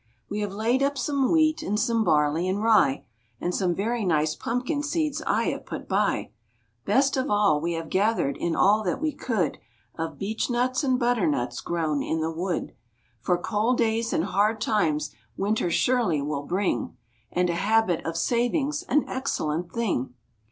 We 0.29 0.39
have 0.39 0.51
laid 0.51 0.81
up 0.81 0.97
some 0.97 1.31
wheat 1.31 1.61
and 1.61 1.79
some 1.79 2.03
barley 2.03 2.47
and 2.49 2.63
rye, 2.63 3.03
And 3.39 3.53
some 3.53 3.75
very 3.75 4.03
nice 4.03 4.33
pumpkin 4.33 4.81
seeds 4.81 5.21
I 5.27 5.49
have 5.51 5.67
put 5.67 5.87
by; 5.87 6.31
Best 6.85 7.15
of 7.17 7.29
all, 7.29 7.61
we 7.61 7.73
have 7.73 7.87
gathered, 7.91 8.35
in 8.35 8.55
all 8.55 8.81
that 8.83 8.99
we 8.99 9.11
could 9.11 9.59
Of 9.93 10.17
beechnuts 10.17 10.83
and 10.83 10.97
butternuts 10.97 11.61
grown 11.61 12.01
in 12.01 12.19
the 12.19 12.31
wood; 12.31 12.73
For 13.19 13.37
cold 13.37 13.77
days 13.77 14.11
and 14.11 14.23
hard 14.23 14.59
times 14.59 15.11
winter 15.37 15.69
surely 15.69 16.19
will 16.19 16.47
bring, 16.47 16.97
And 17.31 17.51
a 17.51 17.53
habit 17.53 18.03
of 18.03 18.17
saving's 18.17 18.81
an 18.81 19.07
excellent 19.07 19.71
thing. 19.71 20.15